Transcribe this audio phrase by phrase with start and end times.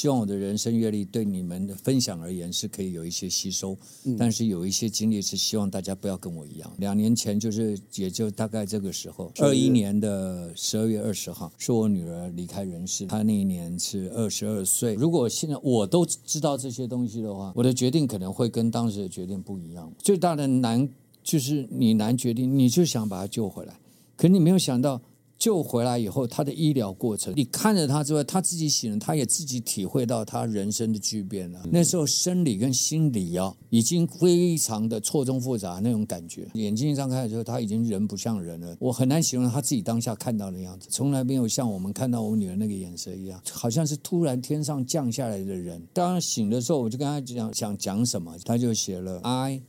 [0.00, 6.72] 希望我的人生阅历对你们的分享而言是可以有一些吸收，嗯、但是有一些经历是希望大家不要跟我一样。
[6.78, 14.94] 两年前就是也就大概这个时候，二一年的十二月二十号是我女儿离开人世，她那一年是二十二岁。
[14.94, 19.92] 如果现在我都知道这些东西的话，我的决定可能会跟当时的决定不一样。
[19.98, 20.88] 最大的难
[21.22, 23.78] 就是你难决定，你就想把她救回来，
[24.16, 25.02] 可你没有想到。
[25.40, 31.62] 救回来以后，他的医疗过程，你看着他之外，他自己醒了，他也自己体会到他人生的巨变了。
[31.72, 36.46] 那时候生理跟心理啊，已经非常的错综复杂那种感觉。
[36.52, 38.76] 眼睛一张开的时候，他已经人不像人了。
[38.78, 45.82] 我很难形容他自己当下看到的样子，从来没有像我们看到我女儿那个眼神一样，好像是突然天上降下来的人。
[45.94, 49.62] 当他醒的时候，我就跟他讲想讲什么，他就写了 I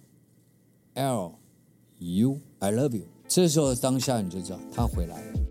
[0.96, 1.36] L
[2.00, 3.06] U I love you。
[3.30, 5.51] 这时候当下你就知道他回来了。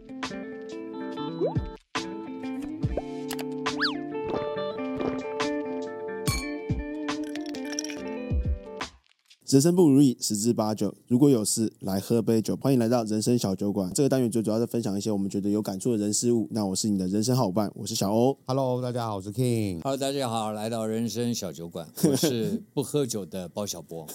[9.51, 12.57] 人生不如意十之八九，如果有事来喝杯酒。
[12.61, 13.91] 欢迎来到人生小酒馆。
[13.93, 16.47] 这个单元最主要是分享一些我们觉得有感触的人事物。
[16.53, 18.39] 那我是你的人生好伙伴，我是小欧。
[18.47, 19.81] Hello，大家好，我是 King。
[19.83, 24.07] Hello，大家好，来到人生小酒馆， 我是不喝酒的包小波。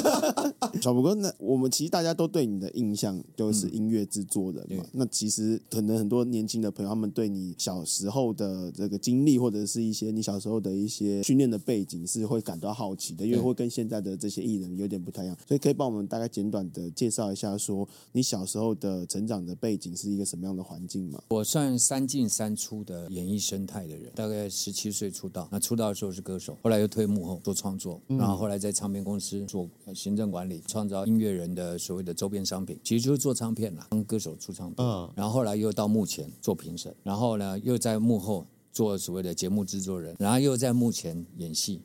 [0.82, 4.84] 小波哥，那我们其实大家都对你的印象就是音乐制作人嘛。
[4.84, 14.65] 嗯、那其实可能很多年轻的朋友，他们对你小时候的这个经历，或者是一些你小时候的一些训练的背景，是会感到好奇的，因为会跟现在的这些艺人。
[14.74, 21.22] 有点不太一样，所以可以帮我们大概简短的介绍一下，说你小时候的成长的背景是一个什么样的环境吗？
[21.28, 38.46] 我算三进三出的演艺生态的人，大概十七岁出道，那出道的时候是歌手，后来又退幕后做创作，然后后来在唱片公司做行政管理，创造音乐人的所谓的周边商品，其实就是做唱片啦，帮歌手出唱片，然后后来又到幕前做评审，然后呢又在幕后。
[38.76, 41.80] 做所谓的节目制作人，然后又在幕前演戏，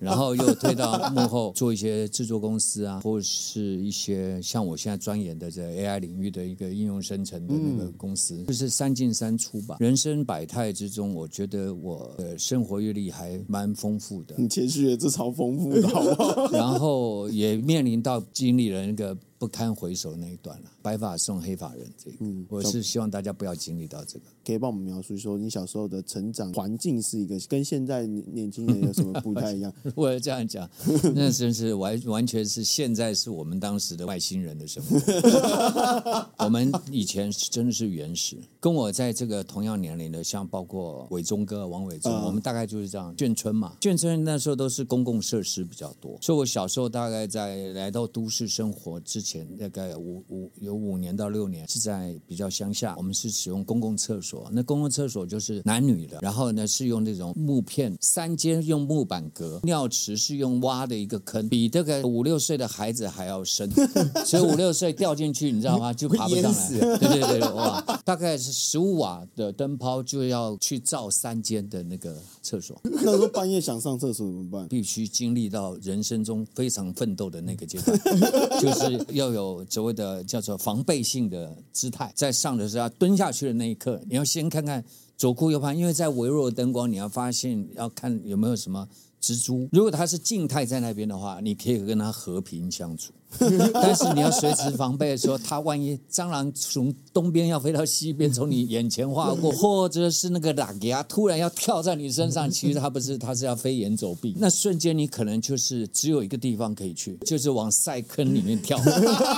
[0.00, 9.76] 然后又推到幕后做一些制作公司啊，或是一些像我现在钻研的这 AI 领域的一个应用生成的那个公司，嗯、就是三进三出吧。
[9.78, 14.34] 人生百态之中，我觉得我的生活阅历还蛮丰富的。
[14.36, 16.50] 你谦虚了，这超丰富的，好不好？
[16.50, 19.16] 然后也面临到经历了那个。
[19.44, 24.24] 不堪回首那一段了，白发送黑发人这个，嗯，我是希望大家不要经历到这个。
[24.42, 29.70] 可以帮我们描述说，你小时候的成长环境是一个跟现在年轻人有什么不太一样？
[29.94, 30.66] 我要这样讲，
[31.14, 36.26] 那真是完完全是现在是我们当时的外星人的生活。
[36.42, 43.14] 我们以前真的是原始，跟我在这个同样年龄的，像包括伟忠哥、王伟忠，我们大概就是这样。
[43.14, 49.33] 眷村嘛，眷村那时候都是公共设施比较多，所以我小时候大概在来到都市生活之前。
[49.58, 54.48] 大概五五有五年到六年是在比较乡下，我们是使用公共厕所。
[54.52, 63.70] 那公共厕所就是男女的，然后呢是用那种木片，三间用木板隔，尿池是用挖的一个坑，比这个五六岁的孩子还要深，
[64.24, 65.92] 所以五六岁掉进去，你知道吗？
[65.92, 66.68] 就爬不上来。
[66.98, 72.80] 对对对，哇，大概是十五瓦的灯泡就要去照三间的那个厕所。
[72.84, 74.68] 那时候半夜想上厕所怎么办？
[74.68, 77.98] 必须经历到人生中非常奋斗的那个阶段，
[78.60, 79.34] 就是要。
[79.34, 84.84] 有所谓的叫做防备性的姿态，在上的时候蹲下去的那一刻，你要先看看
[85.16, 88.86] 左顾右盼，因为在微弱的灯光，你要发现要看有没有什么
[89.20, 89.68] 蜘蛛。
[89.72, 93.12] 如果它是静态在那边的话，你可以跟它和平相处。
[93.74, 104.34] 但是你要随时防备，说它万一蟑螂从东边要飞到西边，从你眼前划过， 或者是那个拉吉亚突然要跳在你身上，其实它不是，它是要飞檐走壁。
[104.38, 108.78] 那瞬间你可能就是只有一个地方可以去，就是往塞坑里面跳，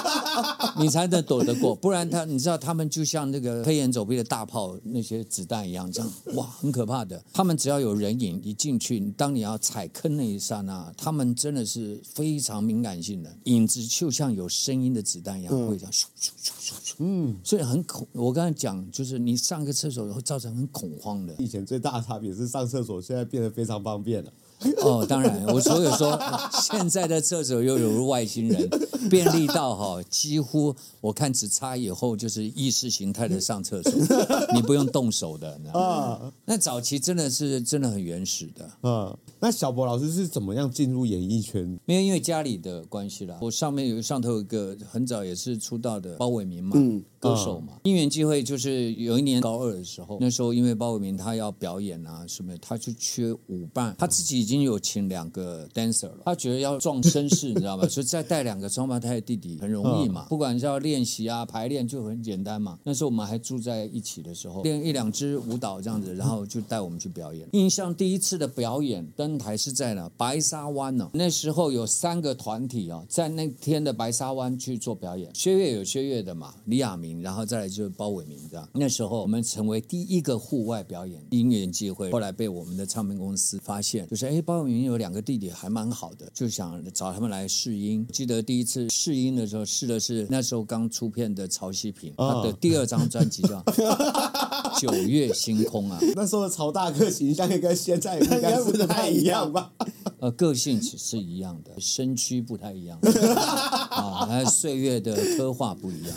[0.78, 1.74] 你才能躲得过。
[1.74, 7.22] 不然它，你知道，他们就像那个飞檐走壁的大炮那些子弹一样，这样哇，很可怕的。
[7.32, 13.85] 他们只要有人影一进去，当你要踩坑那一刹那，他们真的是非常敏感性的影子。
[13.86, 16.94] 就像有声音的子弹一样，会这样咻咻咻咻咻。
[16.98, 18.06] 嗯，所以很恐。
[18.12, 21.34] 我刚才讲，就是你上个厕所会造成很恐慌的。
[21.38, 24.32] 以前最大的差别是上厕所，现在变得非常方便了。
[24.82, 26.18] 哦，当然，我所以说，
[26.52, 28.68] 现在的厕所又有如外星人，
[29.10, 33.92] 便利到哈，几乎我看只差以后就是意识形态的上厕所，
[34.54, 35.60] 你不用动手的。
[35.72, 38.70] 啊，那早期真的是真的很原始的。
[38.82, 41.78] 嗯，那小博老师是怎么样进入演艺圈？
[41.84, 43.36] 没有，因为家里的关系啦。
[43.40, 47.74] 我上面有上头有一个很早也是出道的包伟民嘛，嗯歌手嘛。
[47.84, 57.86] 因缘际会就是有一年高二的时候，那时候因为包伟民他要表演啊什么，他就缺舞伴，他自己已经有请两个 dancer 了，他觉得要壮声势，你知道吗？
[57.90, 62.78] 所以再带两个双胞胎的弟弟很容易嘛，不管是要练习啊排练就很简单嘛。
[62.84, 67.46] 那时候我们还住在一起的时候，练一两支舞蹈这样子，然后就带我们去表演。
[67.52, 70.08] 印象第一次的表演登台是在哪？
[70.16, 71.10] 白沙湾呢？
[71.12, 75.28] 那时候有三个团体啊，在那天的白沙湾去做表演。
[75.34, 78.68] 薛岳有薛岳的嘛，李亚明，然后再来就是包伟明这样。
[78.72, 88.06] 那时候我们成为第一个户外表演，因缘际会，后来被我们的唱片公司发现，就是哎，鲍伟民有两个弟弟还蛮好的，就想找他们来试音。
[88.12, 93.60] 记得第一次试音的时候，试的是那时候刚出片的曹希平，他的第二张专辑叫
[94.80, 95.98] 《九月星空》啊。
[96.14, 99.72] 那时候的曹大哥形象应该现在应该不太一样吧？
[100.18, 102.98] 呃，个性只是一样的，身躯不太一样
[103.90, 106.14] 啊，还有岁月的刻画不一样。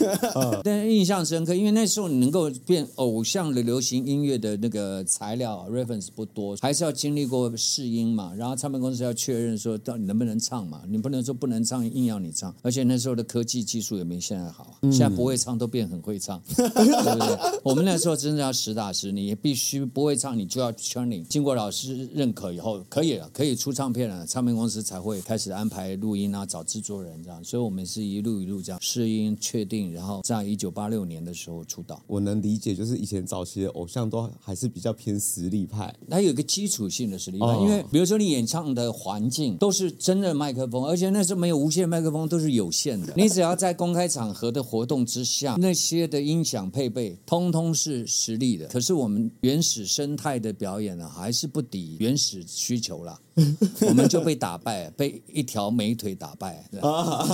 [0.64, 8.32] 但是印象深刻，因为那时候你能够变偶像的流行音乐的那个材料 reference 不多，还是要经历过试音嘛。
[8.34, 12.54] 然后唱片公司要确认说到底能不能唱嘛，你不能说不能唱，硬要你唱。
[12.62, 17.60] 而且那时候的科技技术也没现在好，现在不会唱都变很会唱， 对不对？
[17.62, 27.42] 我们那时候真的要实打实，你必须不会唱，你就要 training，经过老师认可以后，可以了，可以出唱片了，唱片公司才会开始安排录音啊，找制作人这样。
[27.42, 32.02] 所以我们是一路一路这样试音确定，然后在一九八六年的时候出道。
[32.06, 43.12] 我能理解，就是以前早期的偶像都还是比较偏实力派，它有一个基础性的实力派，哦、因为比如说你演唱的环境都是真的麦克风，而且那时候没有无线麦克风，都是有线的。
[43.16, 48.66] 你只要在公开场合的活动之下，那些的音响配备通通是实力的。
[48.68, 53.18] 可是我们原始生态的表演呢，还是不抵原始需求啦。
[53.88, 56.64] 我们就被打败，被一条美腿打败。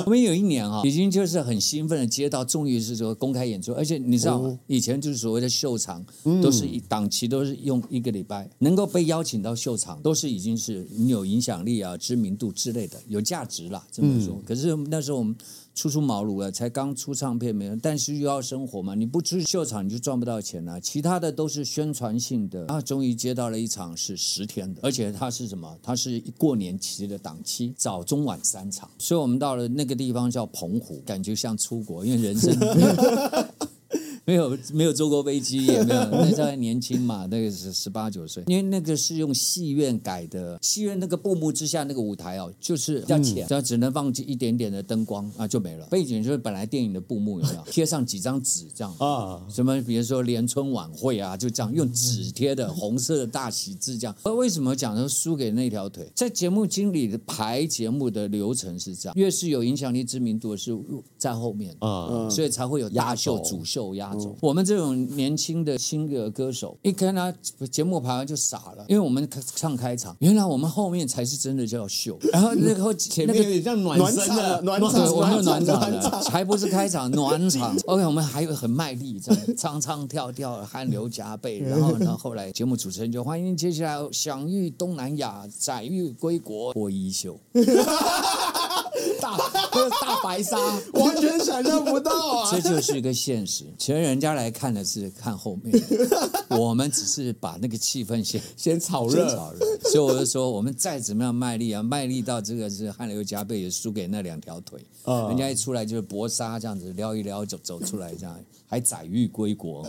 [0.04, 4.58] 我们有一年啊，已经就是很兴奋的接到，终于是说公开演出，而且你知道吗？
[4.66, 6.04] 以前就是所谓的秀场，
[6.42, 13.84] 都是一档期都是用一个礼拜，能够被邀请到秀场，都是已经是你有影响力啊、知名度之类的，有价值了。
[13.90, 15.36] 这么说，可是那时候我们。
[15.76, 20.80] 初出茅庐了，才刚出唱片没有，但是又要生活嘛，你不出秀场你就赚不到钱了。
[20.80, 25.78] 其他的都是宣传性的，啊终于接到了一场是十天的，而且它是什么？
[25.82, 28.88] 它是过年期的档期，早中晚三场。
[28.96, 32.56] 所以我们到了那个地方叫澎湖，感觉像出国，因为人生。
[34.26, 38.42] 没有没有坐过飞机，也没有 那时候还年轻嘛，那个是十八九岁。
[38.48, 45.86] 因为那个是用戏院改的，戏院那个布幕之下那个舞台哦，就是比较浅，这样只能放一点点的灯光啊，就没了。
[45.86, 47.62] 背景就是本来电影的布幕有没有？
[47.70, 49.40] 贴上几张纸这样啊？
[49.48, 54.16] 什么比如说联春晚会啊，就这样用纸贴的红色的大喜字这样。
[54.24, 56.04] 而为什么讲说输给那条腿？
[56.16, 60.76] 在节目经理的排节目的流程是这样，越是有影响力、知名度的是
[61.16, 64.15] 在后面啊，所以才会有压秀、主秀压。
[64.40, 67.32] 我们这种年轻的新的歌手，一看他
[67.70, 74.60] 节目排完就傻了，因为我们唱开场，原来我们后面才是真的叫秀，然后那个 前面有点像暖身的。
[74.62, 77.76] 暖场，我们有暖场的，还不是开场暖场。
[77.86, 87.38] OK，我们还有很卖力，这样唱唱跳跳，汗流浃背， 然后呢，后来节目主持人就欢迎接下来享誉东南亚，载誉归国，脱衣秀。
[90.00, 90.56] 大， 白鲨，
[90.94, 92.50] 完全想象不到啊！
[92.54, 93.64] 这就是一个现实。
[93.78, 95.74] 其实人家来看的是看后面，
[96.50, 99.58] 我们只是把那个气氛先先炒热，炒热。
[99.90, 104.80] 所以我就说，我们再怎么样卖力啊，卖力到这个是汗流浃背，也输给那两条腿。
[105.04, 105.28] Uh.
[105.28, 108.36] 人家一出来就是搏杀这样子撩一撩走走出来，这样
[108.66, 109.86] 还载誉归国。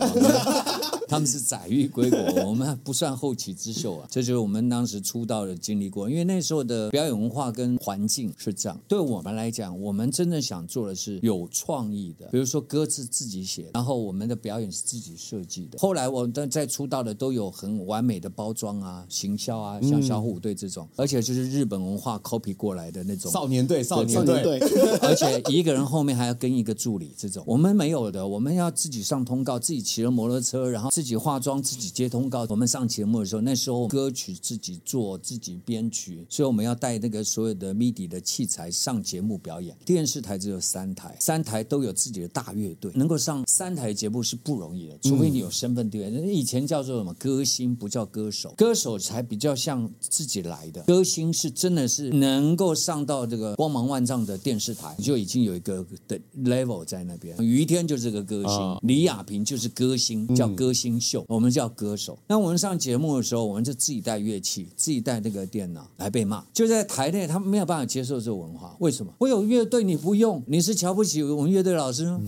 [1.08, 4.06] 他们是载誉归国，我们不算后起之秀啊。
[4.10, 8.78] 这就是我们当时出道的经历过，因为那时候的表演文化跟环境是这样。
[8.86, 15.78] 对我们来讲，我们真正想做的是有创意的，比如说歌词自己写，然后我们的表演是自己设计的。
[15.78, 24.58] 后来我们在出道的都有很完美的包装啊、行销啊，像小虎队这种，嗯、而且就是日本文化 copy 过来的那种少年队、少年队，
[25.00, 30.90] 而且一个人后面还要跟一个助理，这种我们没有的，我们要自己上通告，自己骑着摩托车，然后。
[30.90, 32.44] 自己化妆，自己接通告。
[32.48, 39.76] 我们上节目的时候，那时候歌曲自己做，自己编曲，所以我们要带那个所有的 MIDI 的器材上节目表演。
[39.84, 46.10] 电视台只有三台，三台都有自己的大乐队，能够上三台节目是不容易的，除非你有身份地位。
[46.32, 50.82] 以前叫做什么歌星，不叫歌手，歌手才比较像自己来的。
[50.84, 57.36] 歌星是真的是能够上到这个光芒万丈的电视台，就已经有一个的 level 在那边。
[57.38, 60.78] 于天就是个歌星，李亚平就是歌星，叫歌星。
[60.78, 62.16] 新秀，我们叫歌手。
[62.28, 66.46] 那我们上节目的时候，我们就自己带乐器，自己带那个电脑来被骂。
[66.52, 68.76] 就在台内，他们没有办法接受这个文化。
[68.78, 69.07] 为什么？
[69.08, 69.14] 么？
[69.18, 72.20] 我有乐队你不用，你是瞧不起我们乐队老师吗？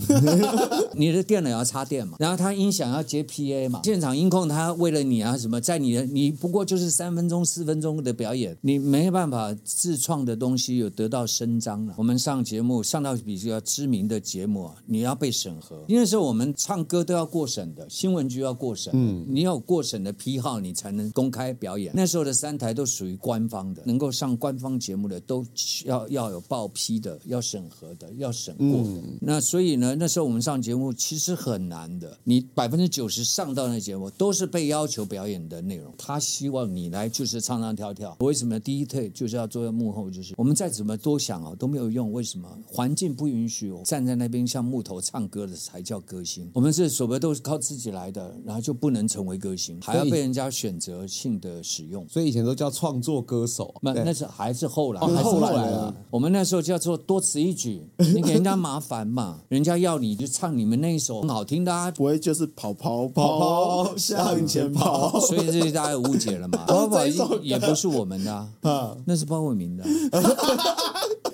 [0.95, 11.93] 你的电脑要插电嘛，然后他音响要接 PA 嘛，现场音控他为了你啊什么，在你的你不过就是三分钟四分钟的表演，你没办法自创的东西有得到伸张了。
[11.97, 21.91] 我们上节目上到比较知名的节目啊，你要被审核，因为是我们唱歌都要过审的，新闻局要过审，嗯，你要有过审的批号，你才能公开表演。
[21.95, 25.45] 那时候的三台都属于官方的，能够上官方节目的都
[25.85, 28.89] 要要有报批的，要审核的，要审过的。
[28.89, 35.93] 嗯、那所以呢，那时候我们上节目其实很难的，你百分之九十上到那节目都是被要求表演的内容。
[35.97, 38.15] 他希望你来就是唱唱跳跳。
[38.19, 40.09] 为什么第一退就是要坐在幕后？
[40.09, 42.11] 就是我们再怎么多想哦都没有用。
[42.11, 46.49] 为什么环境不允许我站在那边像木头唱歌的才叫歌星？
[46.53, 52.07] 我们是所谓都是靠自己来的，然后就不能成为歌星，还要被人家选择性的使用。
[52.09, 53.73] 所以以前都叫创作歌手。
[53.81, 55.95] 那那是还是后来，还是后来啊。
[56.09, 66.65] 我们那时候叫做多此一举，你 给人家麻烦嘛，人家要你就唱你们那一首很好听的啊，不会就是跑跑跑跑向前跑，所以这大家误解了嘛。
[66.67, 67.05] 跑跑
[67.41, 69.83] 也不是我们的啊， 那是包伟明的。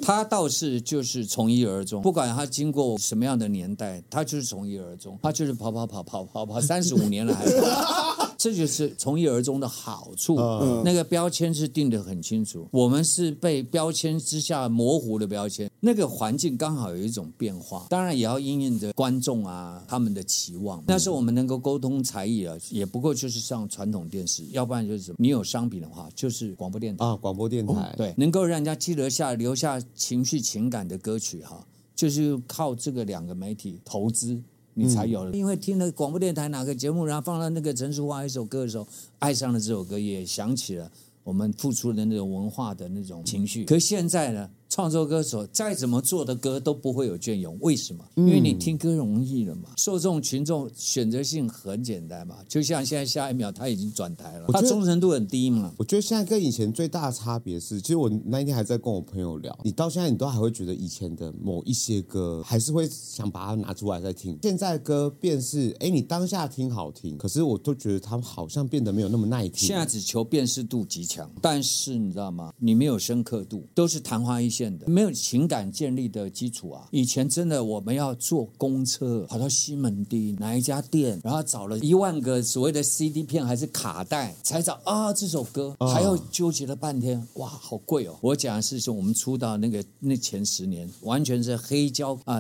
[0.02, 10.36] 他倒是就是从一而终，不管他经过什么样的年代，他就是从一而终，他就是跑跑跑跑跑跑三十五年了还跑，这就是从一而终的好处。
[10.84, 15.70] 那个标签是定得很清楚，我们是被标签之下模糊的标签。
[15.80, 20.84] 那个环境刚好有一种变化，当然也要因应着观众啊他们的期望。
[20.88, 25.18] 但是我们能够沟通才艺啊，也不过就是上传统电视，要不然就是什么？
[25.20, 29.82] 你有商品的话，就是广播电台啊，广播电台、哦、对，能够让人家记得下留下。
[29.96, 31.66] 情绪情感的歌曲哈，
[31.96, 34.42] 就是靠这个两个媒体投资，
[34.78, 35.32] 你才有了。
[35.36, 38.88] 因为听了广播电台哪个节目，然后放到那个陈淑桦一首歌的时候，
[39.20, 40.92] 爱上了这首歌，也想起了
[41.24, 43.66] 我们付出的那种文化的那种情绪。
[43.66, 44.50] 可现在呢？
[44.70, 48.04] 创作歌手再怎么做的歌都不会有隽永，为什么？
[48.16, 52.38] 因为你听歌容易了嘛，受众群众选择性很简单嘛。
[52.48, 55.74] 就像现在下一秒他已经转台了，他忠诚度很低嘛。
[55.78, 64.38] 我觉得现在跟以前最大的差别是，其实我那一天还在跟我朋友聊，你到现在你都还会觉得以前的某一些歌，还是会想把它拿出来再听。
[64.44, 69.68] 现在歌便是，哎，你当下听好听，可是我都觉得他们好像变得没有那么耐听。
[69.68, 72.54] 现在只求辨识度极强，但是你知道吗？
[72.60, 74.88] 你没有深刻度，都是昙花一现的。
[74.88, 76.88] 没有情感建立的基础啊！
[76.92, 88.16] 以前真的我们要坐公车跑到西门町哪一家店，然后找了一万个所谓的 CD 片还是卡带，才找啊这首歌，还要纠结了半天，哇，好贵哦！
[88.22, 92.40] 我讲的是说我们出道那个那前十年，完全是黑胶啊，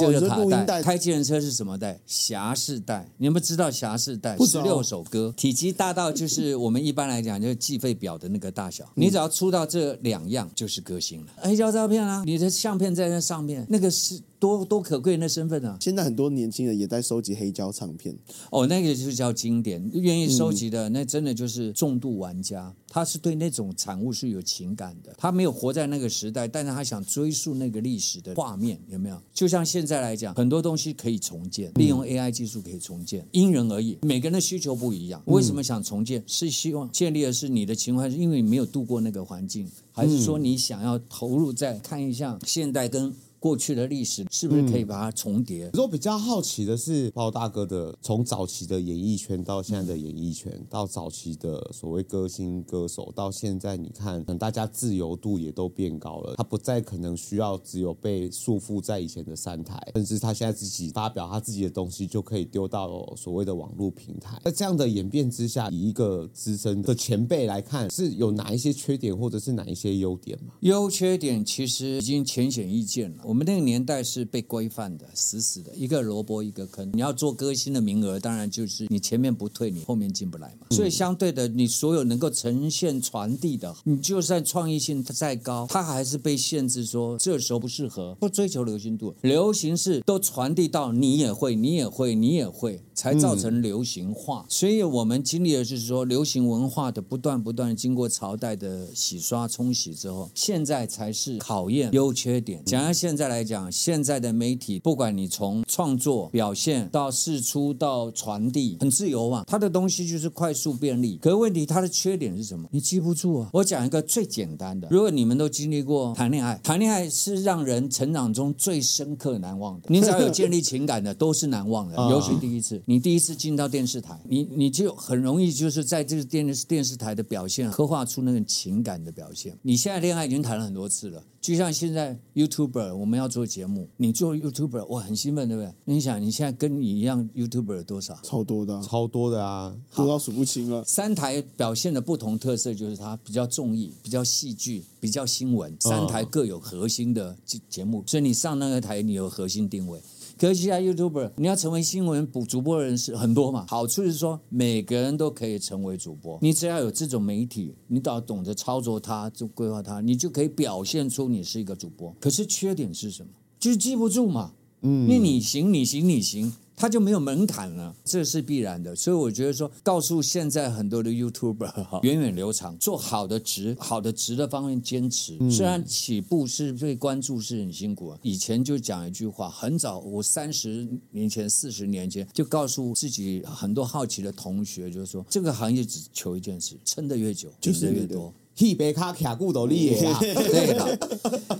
[0.00, 1.98] 这个卡带，开计程车是什么带？
[2.06, 4.36] 侠士带，你们知道侠士带？
[4.38, 11.26] 十六首歌，体积大到就是我们一般来讲就是计费表的那个大小，你只要出到这两样就是歌星了。
[11.54, 12.04] 黑胶照片。
[12.04, 12.22] 啊！
[12.26, 14.20] 你的相片在那上面，那个是。
[14.44, 15.78] 多多可贵的身份啊！
[15.80, 18.14] 现在很多年轻人也在收集黑胶唱片。
[18.50, 22.70] 哦，那个就是叫经典，愿意收集的、嗯、那真的就是重度玩家。
[22.90, 29.18] 他是对那种产物是有情感的，他没有活在那个时代，但是他想追溯那个历史的画面，有没有？
[29.32, 35.22] 就像现在来讲，很多东西可以重建，利用 AI 技术可以重建，因人而异，每个人的需求不一样。
[35.24, 36.22] 为什么想重建？
[36.26, 43.10] 是希望建立的是你的情怀，是因为你没有度过那个环境，还是说你想要投入在看一下现代跟？
[43.44, 45.70] 过去的历史是不是可以把它重叠？
[45.74, 64.40] 我、嗯、比较好奇的是，包大哥的从早期的演艺圈到现在的演艺圈，到早期的所谓歌星歌手，到现在你看，大家自由度也都变高了，他不再可能需要只有被束缚在以前的三台，甚至他现在自己发表他自己的东西就可以丢到所谓的网络平台。
[64.42, 70.54] 在这样的演变之下，以一个资深的前辈来看，是有哪一些缺点，或者是哪一些优点吗？
[70.60, 73.33] 优缺点其实已经浅显易见了。
[73.34, 76.88] 我们那个年代是被规范的，死死的，一个萝卜一个坑。
[76.92, 80.68] 你要做歌星的名额，当然就是你前面不退，你后面进不来嘛。
[80.70, 89.12] 所以相对的，你所有能够呈现传递的，你就算创意性再高，它还是被限制说这时候不适合，不追求流行度。
[89.22, 94.46] 流行是都传递到你也会，你也会，你也会，才造成流行化。
[94.48, 102.62] 所以我们经历的就是说，流行文化的不断不断经过朝代的洗刷冲洗之后，现在才是考验优缺点。
[102.64, 103.64] 讲到现在来讲。
[103.70, 109.44] 现在的媒体，不管你从创作、表现到试出到传递，很自由嘛。
[109.46, 111.18] 它的东西就是快速便利。
[111.20, 112.68] 可是问题，它的缺点是什么？
[112.70, 113.50] 你记不住啊。
[113.52, 119.88] 我讲一个最简单的，如果你们都经历过谈恋爱，谈恋爱是让人成长中最深刻难忘的。
[119.88, 122.82] 你只要有建立情感的，都是难忘的， 尤其第一次。
[122.86, 129.58] 你第一次进到电视台，你你就很容易就是在这个电视电视台的表现刻画出那种情感的表现。
[129.62, 131.22] 你现在恋爱已经谈了很多次了。
[131.40, 135.70] 就像现在 YouTuber，我们要做节目，你做 YouTuber，我很兴奋，对不对？
[135.84, 138.18] 你想，你现在跟你一样 YouTuber 有多少？
[138.22, 140.82] 超多的，超多的啊，多到数不清了。
[140.84, 150.00] 三台表现的不同特色，就是它比较综艺、比较戏剧、比较新闻，三台各有核心的节节目，所以你上那个台，你有核心定位。
[150.44, 153.64] 可是现在 YouTuber，你要成为新闻主主播的人是很多嘛？
[153.66, 162.14] 好处是说每个人都可以成为主播，你只要有这种媒体，你只要懂得操作它，就规划它，你就可以表现出你是一个主播。
[162.20, 163.30] 可是缺点是什么？
[163.58, 164.52] 就是记不住嘛。
[164.82, 166.52] 嗯，因为你行，你行，你行。
[166.76, 168.94] 他就没有门槛了，这是必然的。
[168.96, 175.38] 所以我觉得说，告诉现在很多的 YouTuber 哈，源远流长，做好的值，好的值的方面坚持。
[175.50, 188.32] 虽然起步是被关注是很辛苦，以前就讲一句话，很早，我三十年前、四十年前就告诉自己很多好奇的同学，就是说，这个行业只求一件事，撑得越久，就是越多。
[188.58, 190.98] 一杯卡卡固都厉害，对的。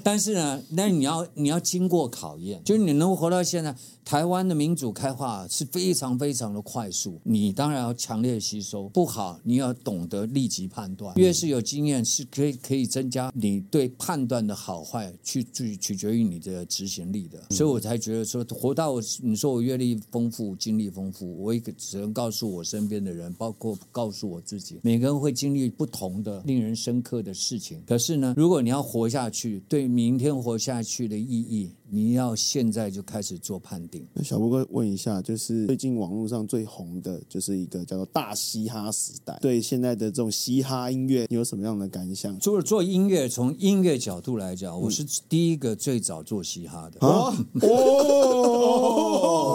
[0.02, 3.74] 但是呢，那你要你要经过考验，就是你能活到现在。
[4.04, 8.86] 台湾的民主开化是非常非常的快速，你当然要强烈吸收。
[8.90, 11.16] 不好，你要懂得立即判断。
[11.16, 17.42] 越是有经验，是可以可以增加你对判断的好坏，去取取决于你的执行力的。
[17.48, 27.82] 所以我才觉得说，活到你说我阅历丰富、经历丰富，我也只能告诉我身边的人，包括告诉我自己，每个人会经历不同的令人深刻的事情。
[27.86, 31.70] 可是呢，如果你要活下去，对明天活下去的意义。
[31.90, 34.06] 你要现在就开始做判定。
[34.14, 39.38] 那小波哥问一下，就是最近网络上最红的，就是一个叫做“大嘻哈时代”。
[39.42, 42.38] 对现在的这种嘻哈音乐，你有什么样的感想？
[42.40, 46.98] 除了做音乐，从音乐角度来讲，我是第一个最早做嘻哈的。
[47.06, 47.32] 哦，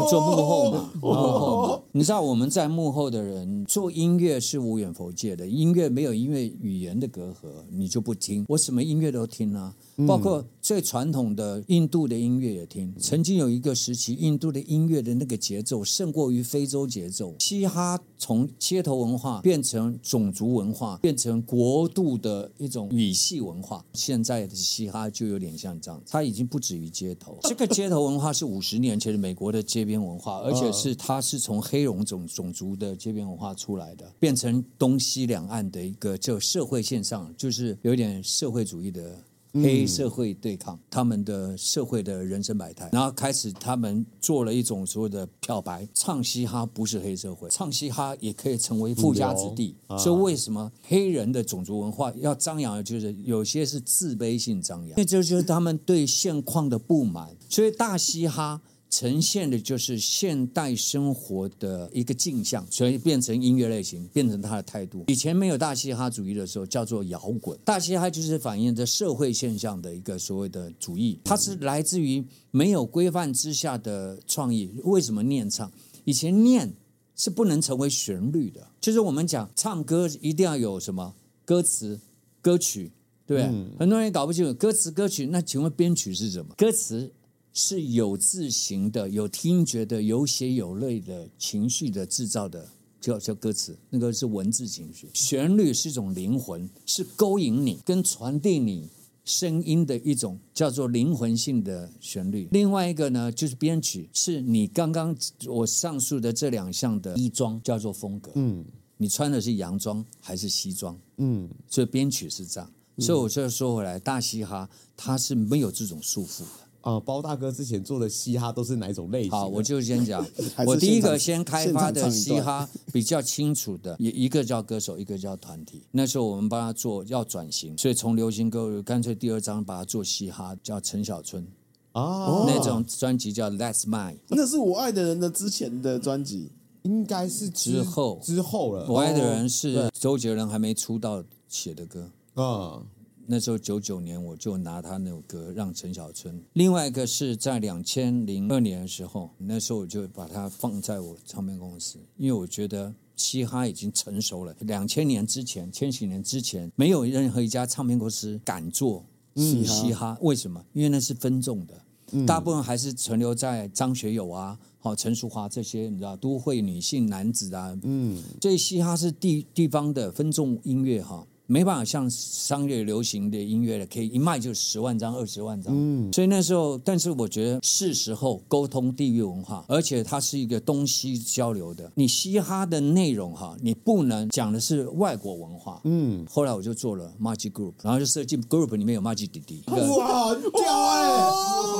[0.09, 1.81] 做幕后嘛，幕后嘛。
[1.91, 8.45] 你知道我们在幕后的人做音乐是无远弗届的，音乐没有音乐语言的隔阂，你就不听。
[8.47, 9.75] 我什么音乐都听啊。
[10.07, 12.93] 包括最传统的印度的音乐也听。
[12.99, 17.35] 曾经有一个时期，印度的音乐的那个节奏胜过于非洲节奏。
[17.39, 23.83] 嘻哈从街头文化变成种族文化，变成国度的一种语系文化。
[23.93, 27.37] 现在的嘻哈就有点像这样，它已经不止于街头。
[27.43, 39.23] 这个街头文化是五十年前的美国的街边文化，而且是它是从黑人种种族的街边文化出来的，变成东西两岸的一个就社会现象，就是有点社会主义的。
[39.53, 49.75] 黑社会对抗他们的社会的人生百态，然后开始他们做了一种所谓的漂白，唱嘻哈不是黑社会，唱嘻哈也可以成为富家子弟。
[49.97, 52.83] 所以为什么黑人的种族文化要张扬？
[52.83, 57.35] 就是有些是自卑性张扬，那就是他们对现况的不满。
[57.49, 58.61] 所以大嘻哈。
[58.89, 65.05] 呈现的就是现代生活的一个镜像，所以变成音乐类型，变成他的态度。
[65.07, 67.57] 以前没有大嘻哈主义的时候，叫做摇滚。
[67.63, 74.71] 大嘻哈就是反映着社会现象的一个所谓的主义，它是来自于没有规范之下的创意。
[74.83, 75.71] 为什么念唱？
[76.05, 76.73] 以前念
[77.15, 81.13] 是不能成为旋律的，就是我们讲唱歌一定要有什么
[81.45, 81.99] 歌词、
[82.41, 82.91] 歌曲，
[83.27, 83.43] 对？
[83.77, 85.27] 很多人搞不清楚歌词、歌曲。
[85.27, 86.55] 那请问编曲是什么？
[86.57, 87.13] 歌词。
[87.53, 92.69] 是有字形的、有听觉的、有血有泪的情绪的制造的，
[93.01, 95.09] 叫叫歌词，那个是文字情绪。
[95.13, 98.89] 旋律是一种灵魂，是勾引你跟传递你
[99.25, 102.47] 声音的一种叫做灵魂性的旋律。
[102.51, 105.15] 另外一个呢，就是编曲，是你刚刚
[105.47, 108.31] 我上述的这两项的衣装叫做风格。
[108.35, 108.63] 嗯，
[108.97, 110.97] 你穿的是洋装还是西装？
[111.17, 112.71] 嗯，所以编曲是这样。
[112.97, 116.68] 所以我就说回来，大嘻哈它是没有这种束缚的。
[116.81, 119.31] 啊、呃，包大哥之前做的嘻哈都是哪种类型？
[119.31, 120.25] 好，我就先讲。
[120.65, 125.83] 我第一个先开发的嘻哈比较清楚的，一一个叫歌手，一个叫团体。
[125.91, 131.45] 那时候我们帮他做要转型，所以从流行歌干脆第二张把它做嘻哈，叫陈小春。
[131.91, 134.19] 哦，那种专辑叫 That's Mine。
[134.29, 136.51] 那是我爱的人的之前的专辑，
[136.83, 138.85] 应该是之后之后了。
[138.87, 142.09] 我爱的人是周杰伦还没出道写的歌。
[142.35, 142.83] 啊、哦。
[143.31, 146.43] 那时候九九年，我就拿他那首歌让陈小春。
[146.53, 154.55] 另外一个是在两千零二年的时候，那时候我就把它放在我唱片公司，因为我觉得嘻哈已经成熟了。
[154.61, 159.73] 两千年之前，千禧年之前，没有任何一家唱片公司敢做嘻哈。
[159.75, 160.65] 嘻哈为什么？
[160.73, 167.77] 因为那是分众的，大部分还是存留在张学友啊、好陈淑华这些，你知道，都会女性男子啊。
[167.83, 171.27] 嗯，所以嘻哈是地地方的分众音乐哈。
[171.51, 175.73] 没办法像商业流行的音乐了，可以一卖就十万张、二十万张。
[175.75, 181.91] 嗯，所以那时候，但是我觉得是时候沟通地域文化，而且它是一个东西交流的。
[181.95, 185.81] 你嘻哈的内容哈，你不能讲的是外国文化。
[185.85, 189.63] 嗯，后来我就做了 Magic Group，然后就设计 Group 里面有 Magic 弟弟。
[189.67, 191.31] 哇，屌哎！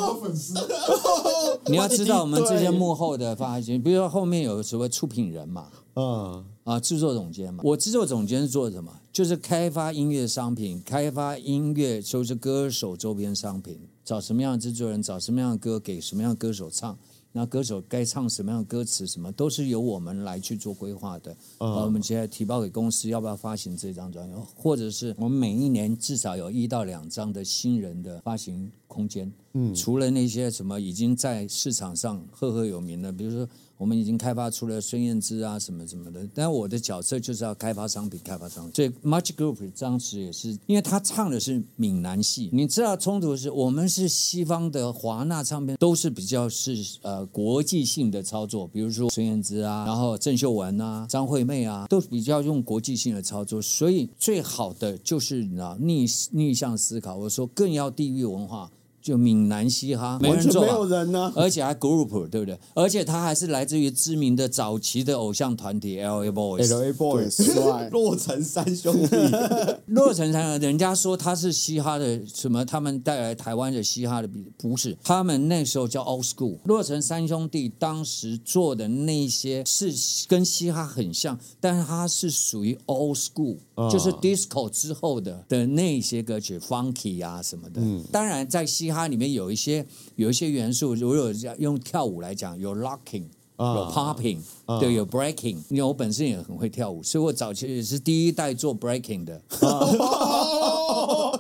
[0.10, 0.56] 我粉丝。
[1.68, 5.68] 你要知道我们这些幕后的发行，比如说后面有所谓出品人嘛。
[5.96, 8.92] 嗯啊，制作总监嘛，我制作总监是做什么？
[9.12, 16.98] 就是开发音乐商品，开发音乐就是歌手周边商品，找什么样的制作人，找什么样的歌给什么样的歌手唱，
[17.32, 21.36] 那歌手该唱什么样的歌词，什么都是由我们来去做规划的。
[21.58, 29.32] 嗯，我们现在提报给公司要不要发行这张专辑，或者是我们每一年至少有一到两张的新人的发行空间。
[29.54, 33.50] 嗯，除了那些什么已经在市场上赫赫有名的，比如说。
[33.80, 38.76] 我们已经开发出了孙燕姿啊什么什么的，但我的角色就是要开发商品，开发商品。
[38.76, 58.70] 所以 Magic Group 当时也是，因为他唱的是闽南戏，你知道冲突是我们是西方的华纳唱片，都是比较是呃国际性的操作，比如说孙燕姿啊，然后郑秀文啊，张惠妹啊，都比较用国际性的操作，所以最好的就是你知道逆逆向思考，我说更要地域文化。
[59.10, 62.56] 就闽南嘻哈，没人做，没有人呢，而且还 group，对不对？
[62.76, 69.18] 而且他还是来自于知名的早期的偶像团体 L A Boys，L A Boys， 洛城三兄弟，
[69.92, 72.64] 洛城三兄弟，人家说他是嘻哈的什么？
[72.64, 76.60] 他们带来台湾的嘻哈的，不是，他们那时候叫 Old School。
[76.66, 79.92] 洛城三兄弟当时做的那些是
[80.28, 83.58] 跟嘻哈很像，但是他是属于 Old School，
[83.90, 87.82] 就是 Disco 之后的的那些歌曲，Funky 啊什么的。
[87.82, 89.86] 嗯，当然在嘻它里面有一些
[90.16, 93.24] 有一些元素，如果有用跳舞来讲，有 locking，
[93.58, 94.40] 有 popping，
[94.80, 95.58] 对，有 breaking。
[95.70, 99.42] 因为我本身也很会跳舞，所以我早期也是第一代做 breaking 的，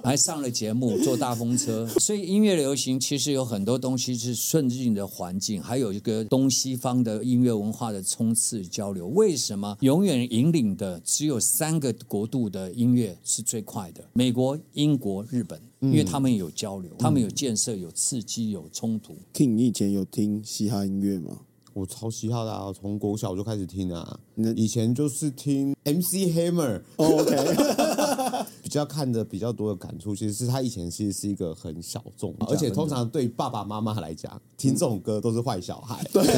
[0.04, 1.88] 还上了节目，坐大风车。
[2.00, 9.08] 所以音乐流行其实有很多东西是顺应的环境，还有一个东西方的音乐文化的冲刺交流。
[9.08, 14.04] 为什么永远引领的只有三个国度的音乐是最快的？
[14.14, 15.60] 美国、英国、日本。
[15.82, 19.16] 因为他们有交流，嗯、他们有建设，有刺激，有冲突。
[19.34, 21.40] King，你以前有听嘻哈音乐吗？
[21.80, 24.20] 我超嘻哈的啊，从国小就开始听啊。
[24.36, 36.04] 那以前就是听 MC Hammer，OK，、oh, 比较看的比较多的感触，其实是他以前其实是一个很小众，而且通常对爸爸妈妈来讲，听这种歌都是坏小孩。
[36.12, 36.24] 对。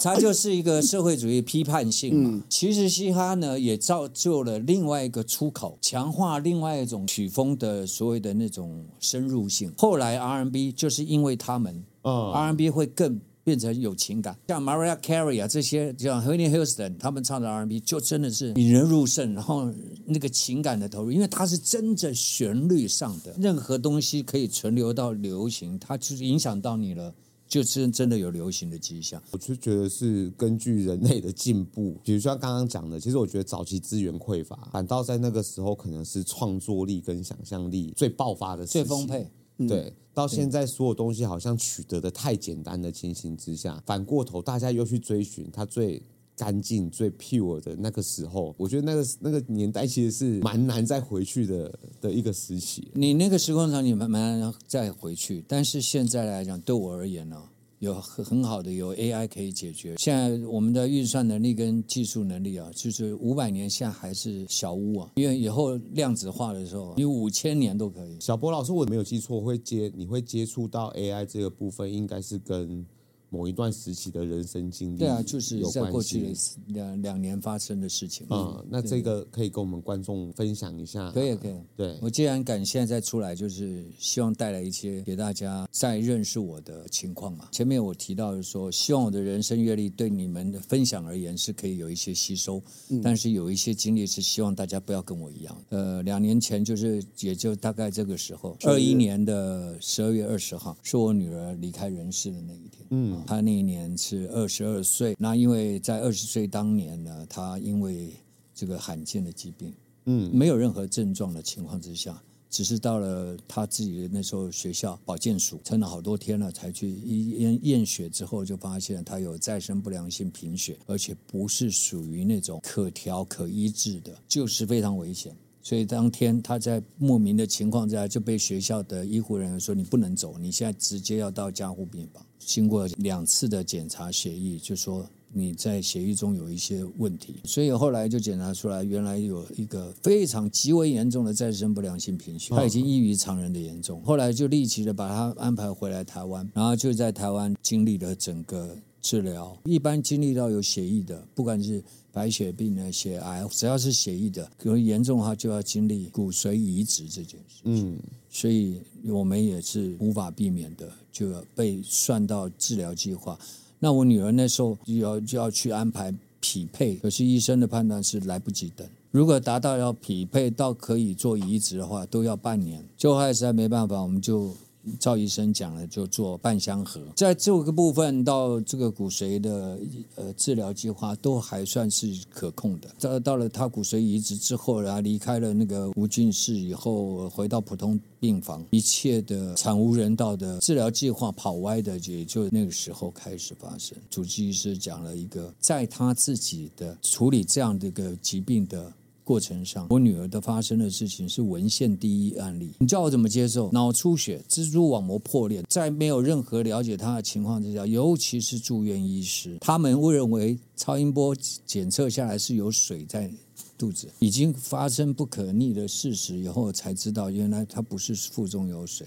[0.00, 2.40] 它就是一个社会主义批判性嘛。
[2.48, 9.72] 其实嘻哈呢，也造就了另外一个出口，强化另外一种曲风的所谓的那种深入性。
[9.76, 19.72] 后来 R&B 就是因为他们，R&B 会更变成有情感，像 Mariah Carey 啊这些，像 Whitney Houston 他们唱的 R&B 就真的是引人入胜，然后
[20.04, 27.14] 那个情感的投入，因为它是真正旋律上的，任何东西可以存留到流行，它就是影响到你了。
[27.48, 39.26] 就是真的有流行的迹象，我就觉得是根据人类的进步，比如像刚刚讲的，其实我觉得早期资源匮乏，反倒在那个时候可能是创作力跟想象力最爆发的时候，最丰沛。
[39.66, 46.02] 对，到现在所有东西好像取得的太简单的情形之下，反过头大家又去追寻它最。
[46.40, 52.92] 干净最 pure 的那个时候，我觉得那个那个年代其实是蛮难再回去的的一个时期。
[52.94, 57.42] 你那个时空场景蛮蛮难再回去，但是现在来讲，对我而言呢，
[57.80, 59.94] 有很很好的有 AI 可以解决。
[59.98, 68.16] 现在我们的运算能力跟技术能力啊，就是五百年现在还是小屋啊，因为以后量子化的时候，你五千年都可以。
[68.20, 72.84] 小波老师，我没有记错，会接你会接触到 AI 这个部分，应该是跟。
[73.30, 76.34] 某一段时期的人生经历，对啊，就是在过去
[76.68, 78.26] 两两年发生的事情。
[78.30, 81.10] 嗯，那这个可以跟我们观众分享一下。
[81.12, 81.54] 可以，可以。
[81.76, 87.48] 对，我既然敢现在再出来，就是希望带来一些给大家再认识我的情况嘛。
[87.52, 95.56] 前面我提到的说，希望我的人生阅历对你们的分享而言是可以有一些吸收，嗯，但是有一些经历是希望大家不要跟我一样。
[95.68, 102.86] 呃，两年前就是也就大概这个时候，二一年的十二月二十号，是我女儿离开人世的那一天。
[102.90, 103.17] 嗯。
[103.26, 108.10] 他那一年是二十二岁，那因为在二十岁当年呢，他因为
[108.54, 109.72] 这个罕见的疾病，
[110.06, 125.36] 嗯，没有任何症状的情况之下，只是到了他自己的那时候学校保健署，撑了好多天了，才去验验血之后，就发现他有再生不良性贫血，而且不是属于那种可调可医治的，就是非常危险。
[125.68, 144.02] 所以当天他在莫名的情况之下就被学校的医护人员说：“你不能走，你现在直接要到加护病房。”经过两次的检查协议，就说你在协议中有一些问题，所以后来就检查出来，原来有一个非常极为严重的再生不良性贫血，他已经异于常人的严重。
[144.02, 149.56] 后来就立即的把他安排回来台湾，然后就在台湾经历了整个治疗。
[149.64, 151.82] 一般经历到有血液的，不管是
[152.12, 157.60] 白血病呢、血癌，只要是血液的，可能严重的话就要经历骨髓移植这件事。
[157.64, 163.38] 嗯，所以我们也是无法避免的，就要被算到治疗计划。
[163.78, 168.86] 那我女儿那时候就要就要去安排匹配，可是医生的判断是来不及等。
[169.10, 172.84] 如果达到要匹配到可以做移植的话，都要半年。
[172.96, 174.54] 就后来实在没办法，我们就。
[174.98, 179.78] 赵医生讲了，就做半相合，在这个部分到这个骨髓的
[180.16, 182.88] 呃治疗计划都还算是可控的。
[182.98, 193.96] 到到了他骨髓移植之后，然后离开了那个无菌室以后，回到普通病房，一切的惨无人道的治疗计划跑歪的，也就那个时候开始发生。
[194.10, 198.92] 主治医师讲了一个，在他自己的处理这样的一个疾病的。
[199.28, 202.72] 过程上，我女儿的发生的事情是文献第一案例。
[202.78, 203.70] 你叫我怎么接受？
[203.72, 211.36] 脑出血、蜘蛛网膜破裂，在没有任何了解她的情况之下，尤其是住院医师，他们误认为超音波
[211.66, 213.30] 检测下来是有水在
[213.76, 219.06] 肚子，已经发生不可逆的事实以后，才知道原来她不是腹中有水。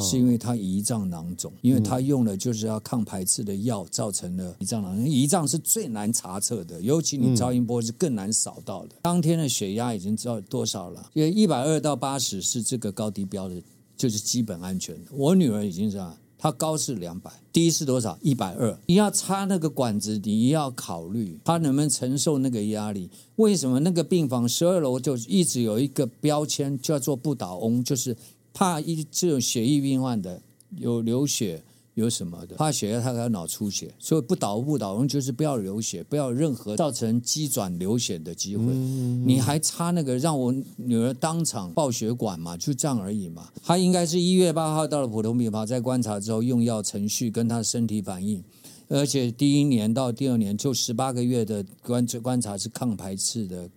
[0.00, 5.04] 是因为他胰脏囊肿，因为他用了就是要抗排斥的药，造成了胰脏囊肿。
[5.04, 8.96] 胰脏是最难查测的，尤其你超音波是更难扫到的。
[9.02, 13.62] 当天的血压已经知道多少了，因为一百二到八十是这个高低标的，
[13.96, 15.10] 就是基本安全的。
[15.12, 18.18] 我女儿已经是啊，她高是两百，低是多少？
[18.20, 18.76] 一百二。
[18.86, 23.08] 你要插那个管子，你要考虑她能不能承受那个压力。
[23.36, 28.16] 为什么那个病房十二楼就一直有一个标签叫做不倒翁，就是。
[28.56, 30.40] 怕一这种血液病患的
[30.78, 38.64] 有流血有什么的，怕血压他还有脑出血，所以不倒不倒翁就是不要流血，不要任何造成机转流血的机会。
[38.64, 42.56] 你还差那个让我女儿当场爆血管嘛？
[42.56, 43.50] 就这样而已嘛。
[43.62, 48.42] 她应该是一月八号到了普通病房，在观察之后用药程序跟她身体反应，
[48.88, 53.68] 而且第一年到第二年就十八个月的观观察是抗排斥的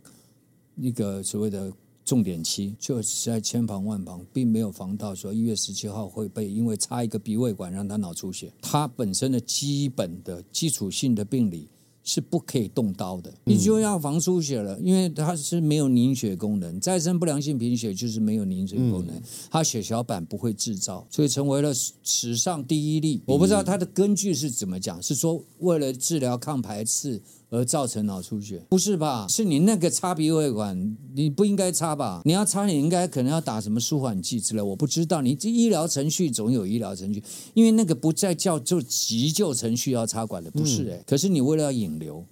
[0.77, 1.69] 一个所谓的。
[2.09, 8.51] 重点期就是在千防万防，并没有防到说一月十七号会被因为插一个鼻胃管让他脑出血。
[8.63, 11.67] 他本身的基本的基础性的病理
[12.03, 23.21] 是不可以动刀的，你就要防出血了，因为它是没有凝血功能，再生不良性贫血就是没有凝血功能，它血小板不会制造，所以成为了史上第一例。
[23.27, 27.21] 我不知道它的根据是怎么讲，是说为了治疗抗排斥。
[27.51, 29.25] 而造成脑出血，不是吧？
[29.27, 32.21] 是你那个插鼻胃管，你不应该插吧？
[32.23, 34.61] 你要插，你应该可能要打什么舒缓剂之类。
[34.61, 37.23] 我不知道，你这医疗程序总有医疗程序，
[37.55, 41.03] 因为那个不再叫做急救程序要插管的，不是诶、欸。
[41.07, 42.23] 可是你为了要引流，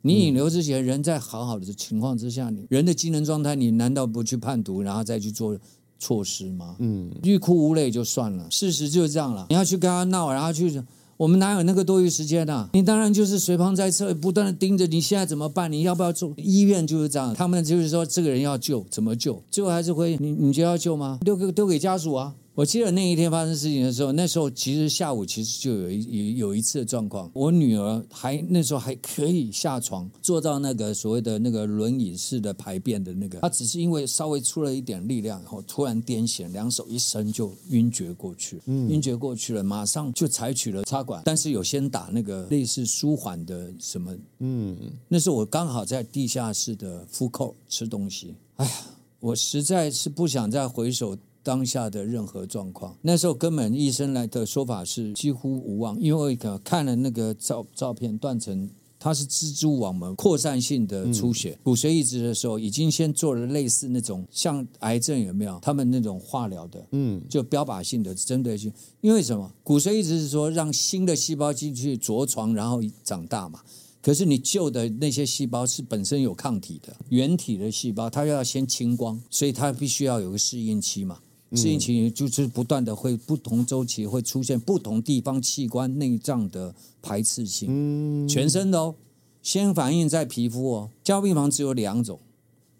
[0.00, 5.58] 你引流之前人在好好的情况之下，你人的机能状态，你难道不去判读，然后再去做
[5.98, 6.76] 措施吗？
[6.78, 9.46] 嗯，欲哭无泪就算了，事实就是这样了。
[9.50, 10.82] 你要去跟他闹，然后去。
[11.22, 15.70] 我们哪有那个多余时间呢、你当然就是随旁在侧，不断的盯着你现在怎么办？
[15.70, 16.34] 你要不要住？
[16.36, 19.40] 医院就是这样，他们就是说这个人要救，怎么救？
[19.48, 21.20] 最后还是会你，你就要救吗？
[21.24, 22.34] 丢给丢给家属啊。
[22.54, 44.76] 我记得那一天发生事情的时候，那时候其实下午其实就有一有有一次的状况，我女儿还那时候还可以下床，坐到那个所谓的那个轮椅式的排便的那个，她只是因为稍微出了一点力量，然后突然癫痫，两手一伸就晕厥过去，嗯，晕厥过去了，马上就采取了插管，但是有先打那个类似舒缓的什么，嗯，
[45.08, 48.72] 那时候我刚好在地下室的 food court 吃东西，哎呀，
[49.20, 51.16] 我实在是不想再回首。
[51.42, 61.58] 当下的任何状况，那时候根本医生来的说法是几乎无望，因为看了那个照照片断层，它是蜘蛛网膜扩散性的出血。
[61.64, 65.58] 骨髓移植的时候，已经先做了类似那种像癌症有没有？
[65.60, 68.72] 他们那种化疗的，嗯，就标靶性的针对性。
[69.00, 69.52] 因为什么？
[69.64, 73.60] 骨髓移植是说让新的细胞进去着床，然后长大嘛。
[74.00, 81.18] 可是你旧的那些细胞是本身有抗体的原体的细胞，它要先清光，所以它必须要有个适应期嘛。
[81.54, 88.94] 适应期就是不断的会不同周期会出现不同地方器官内脏的排斥性，全身的哦，
[89.42, 90.90] 先反映在皮肤哦。
[91.04, 92.18] 加护病房只有两种，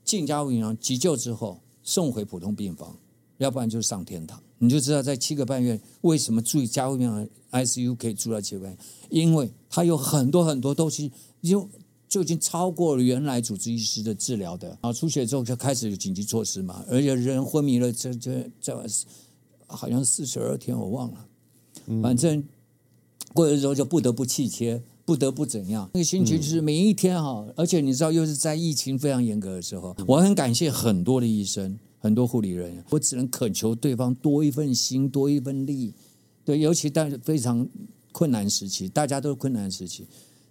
[0.04, 2.96] 进加护病房急救之后送回普通病房，
[3.38, 4.42] 要不然就是上天堂。
[4.58, 8.78] 你就知道在七个半月为什么住加护病房 ICU 可以住到七个半月，
[9.10, 11.68] 因为它有很多很多东西就。
[12.12, 18.86] 就已经超过了原来主治医师的治疗的，然后出血之后就开始有紧急措施嘛，而且人昏迷了，这这这
[19.66, 21.26] 好像四十二天我忘了，
[22.02, 22.44] 反正
[23.32, 25.88] 过了之后就不得不气切，不得不怎样？
[25.94, 35.94] 那个心情就是每一天哈，而且你知道又是在疫情非常严格的时候，我很感谢很多的医生、很多护理人员，我只能恳求对方多一份心、多一份力。
[36.44, 37.66] 对，尤其在非常
[38.12, 40.06] 困难时期，大家都是困难时期，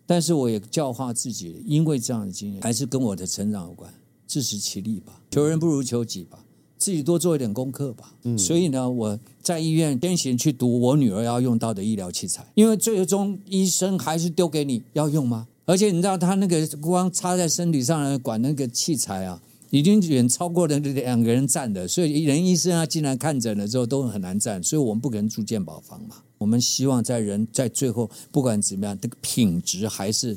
[0.05, 3.93] 但是我也教化自己，因为这样的经验还是跟我的成长有关，
[4.27, 6.39] 自食其力吧，求人不如求己吧。
[6.77, 8.11] 自己多做一点功课吧。
[8.23, 15.47] 嗯，所以呢，我在医院先行去读我女儿要用到的医疗器材，因为最终医生还是丢给你要用吗？
[15.65, 26.15] 而且你知道他那个光插在身体上的管那个器材啊，已经远超过了两个人站的，所以人医生啊进来看诊了之后都很难站，所以我们不可能住健保房嘛。
[26.41, 30.33] 我们希望在人在最后不管怎么样，这个品质还是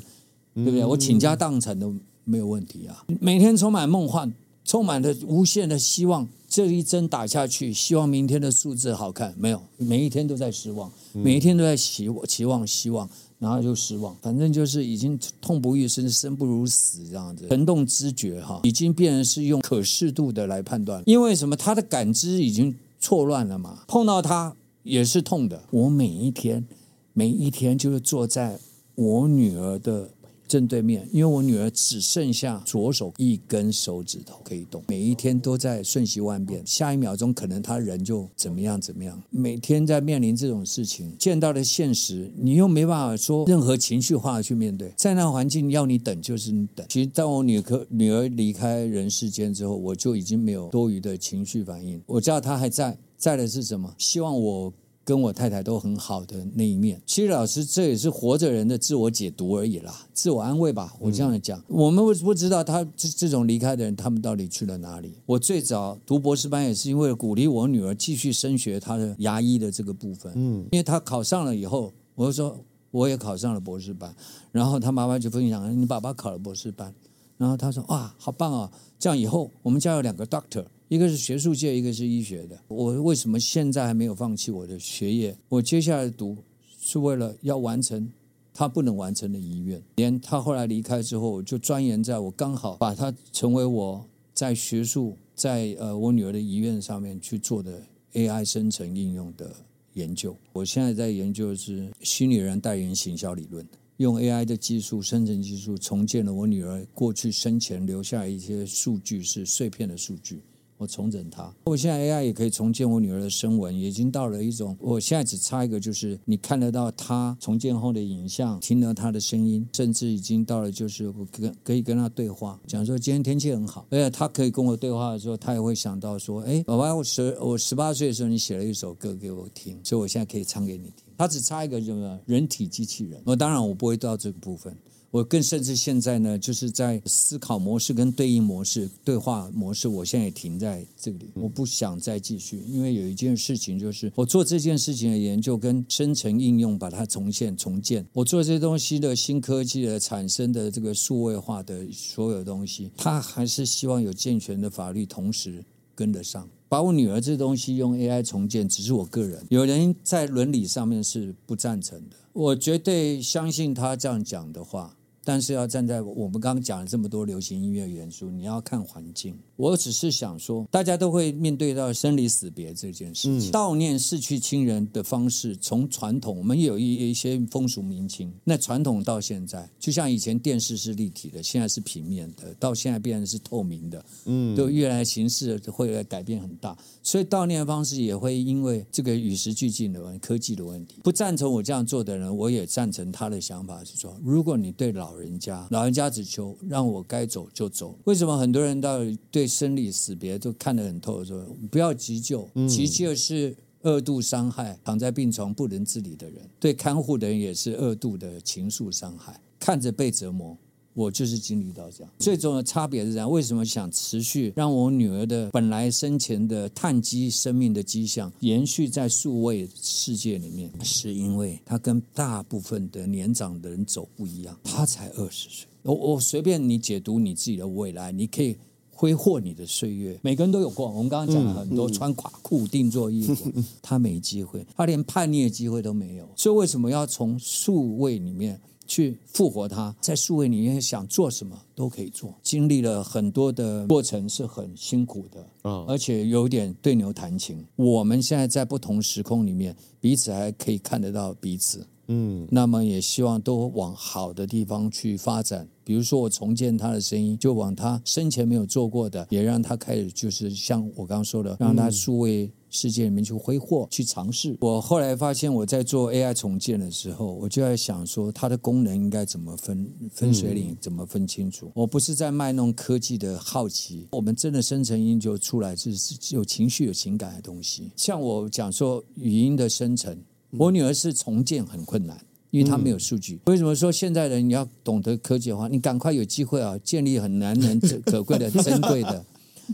[0.53, 0.85] 对不对？
[0.85, 1.91] 我倾家荡产都
[2.23, 4.31] 没有问题啊，每天充满梦幻。
[4.67, 9.31] 充满了无限的希望，这一针打下去，希望明天的数字好看。
[9.37, 14.15] 没有，每一天都在失望，每一天都在期期望希望，然后就失望。
[14.23, 17.45] 反正就是已经痛不欲生，生不如死这样子。
[17.47, 21.03] 疼痛知觉哈，已经变成是用可视度的来判断。
[21.05, 21.55] 因为什么？
[21.55, 23.83] 他的感知已经错乱了嘛。
[23.87, 24.55] 碰到他
[24.85, 25.61] 也是痛的。
[25.71, 26.65] 我每一天，
[27.11, 28.57] 每一天就是坐在
[28.95, 30.11] 我女儿的。
[30.47, 39.19] 正对面，因为我女儿只剩下左手一根手指头可以动，每一天都在瞬息万变，下一秒钟可能她人就怎么样怎么样。
[39.31, 46.85] 每天在面临这种事情，见到的现实，你又没办法说任何情绪化去面对，在那环境要你等就是你等。
[46.89, 51.99] 其实当我女儿女儿离开人世间之后，我就已经没有多余的情绪反应。
[52.05, 53.93] 我知道她还在，在的是什么？
[53.97, 54.73] 希望我。
[55.07, 60.91] 跟我太太都很好的那一面，其实老师这也是活着人的自我解读而已啦，自我安慰吧。
[60.99, 65.13] 我这样讲，嗯、我们不不知道他这这种离开的人，他们到底去了哪里。
[65.27, 70.33] 我最早读博士班也是因为鼓励我女儿继续升学，她的牙医的这个部分。
[70.35, 74.11] 嗯，因为她考上了以后，我就说我也考上了博士班，
[74.51, 76.91] 然后她妈妈就分享，你爸爸考了博士班，
[77.37, 80.65] 然后她说哇，好棒啊，这样以后我们家有两个 doctor。
[80.87, 82.59] 一个是学术界，一个是医学的。
[82.67, 85.35] 我为什么现在还没有放弃我的学业？
[85.49, 86.37] 我接下来读
[86.79, 88.07] 是为了要完成
[88.53, 89.81] 他不能完成的遗愿。
[89.95, 97.81] 连他后来离开之后，就钻研在我刚好把他成为我在学术在呃我女儿的遗愿上面去做的
[98.13, 99.55] AI 生成应用的
[99.93, 100.37] 研究。
[100.53, 103.67] 我现在在研究的是虚拟人代言行销理论。
[103.97, 110.41] 用 AI 的技术、生成技术重建了我女儿过去生前留下一些数据，是碎片的数据。
[110.77, 131.05] 我重整它，我现在 AI 也可以重建我女儿的声纹，已经到了一种，我现在只差一个，就是你看得到她重建后的影像，听到她的声音，甚至已经到了就是我跟可以跟她对话，讲说今天天气很好，而且她可以跟我对话的时候，她也会想到说，哎，宝宝，我十我十八岁的时候你写了一首歌给我听，所以我现在可以唱给你听。
[131.17, 134.75] 她只差一个什么人体机器人，我当然我不会到这个部分。
[135.15, 148.05] 我更甚至现在呢，就是在思考模式跟对应模式、对话模式，我现在也停在这里，我不想再继续，因为有一件事情就是我做这件事情的研究跟深层应用，把它重现、重建。
[148.11, 155.63] 我做这些东西的新科技的产生的这个数位化的所有东西，它还是希望有健全的法律同时
[155.95, 156.45] 跟得上。
[156.67, 164.97] 把我女儿这东西用 AI 重建，只是我个人，有人在伦理上面是不赞成的，我绝对相信他这样讲的话。
[165.25, 169.37] 但是要站在我们刚刚讲了这么多流行音乐元素，你要看环境。
[169.55, 190.97] 我只是想说，大家都会面对到生离死别这件事情，悼念逝去亲人的方式，从传统我们有一一些风俗民情，那传统到现在，就像以前电视是立体的，现在是平面的，到现在变成是透明的，嗯，都越来形式会改变很大，所以悼念的方式也会因为这个与时俱进的问科技的问题。
[191.03, 198.99] 不赞成我这样做的人，我也赞成他的想法，是说，如果你对老人家，老人家只求让我该走就走，为什么很多人到
[199.31, 210.57] 对生离死别都看得很透，说不要急救，急救是二度伤害躺在病床不能自理的人，对看护的人也是二度的情愫伤害，看着被折磨。
[210.95, 213.29] 我就是经历到这样，最重要的差别是这样。
[213.29, 220.71] 为什么想持续让我女儿的本来生前的碳基生命的迹象延续在数位世界里面？
[220.85, 225.67] 是因为她跟大部分的年长的人走不一样，她才二十岁。
[225.81, 228.55] 我我随便你解读你自己的未来，你可以
[228.95, 230.17] 挥霍你的岁月。
[230.23, 236.27] 每个人都有过，我们刚刚讲了很多，穿垮裤定做衣服，他没机会，他连叛逆的机会都没有。
[236.35, 238.59] 所以为什么要从数位里面？
[238.87, 242.31] 去复活他，在数位里面想做什么都可以做。
[242.43, 245.43] 经历了很多的过程是很辛苦的，
[245.87, 247.65] 而且有点对牛弹琴。
[247.75, 255.67] 我们现在在不同时空里面，彼此还可以看得到彼此，嗯，那么也希望都往好的地方去发展。
[255.83, 264.57] 比如说，我重建他的声音，就往他生前没有做过的，也让他开始就是像我刚刚说的，让他数位世界里面去挥霍、去尝试。
[264.61, 271.71] 我后来发现，我在做 AI 重建的时候，我就在想说，它的功能应该怎么分分水岭，怎么分清楚。
[271.75, 275.91] 我不是在卖弄科技的好奇，我们真的生成音就出来是
[276.31, 277.91] 有情绪、有情感的东西。
[277.95, 280.17] 像我讲说语音的生成，
[280.57, 282.19] 我女儿是重建很困难。
[282.51, 289.25] 因为她没有数据，为什么说现在人你要懂得科技的话，你赶快有机会啊，建立很难能可贵的 珍贵的，